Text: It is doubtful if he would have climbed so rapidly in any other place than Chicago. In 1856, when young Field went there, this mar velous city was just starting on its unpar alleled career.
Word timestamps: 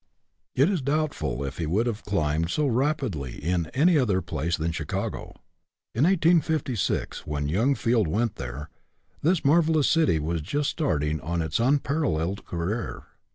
It 0.55 0.67
is 0.67 0.81
doubtful 0.81 1.43
if 1.45 1.59
he 1.59 1.67
would 1.67 1.85
have 1.85 2.03
climbed 2.03 2.49
so 2.49 2.65
rapidly 2.65 3.35
in 3.37 3.67
any 3.75 3.99
other 3.99 4.19
place 4.19 4.57
than 4.57 4.71
Chicago. 4.71 5.35
In 5.93 6.05
1856, 6.05 7.27
when 7.27 7.47
young 7.47 7.75
Field 7.75 8.07
went 8.07 8.37
there, 8.37 8.71
this 9.21 9.45
mar 9.45 9.61
velous 9.61 9.85
city 9.85 10.17
was 10.17 10.41
just 10.41 10.71
starting 10.71 11.19
on 11.21 11.39
its 11.43 11.59
unpar 11.59 12.01
alleled 12.01 12.45
career. 12.45 13.03